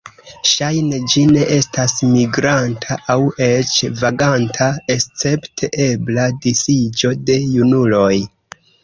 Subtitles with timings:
[0.51, 3.17] Ŝajne ĝi ne estas migranta aŭ
[3.49, 8.13] eĉ vaganta escepte ebla disiĝo de junuloj.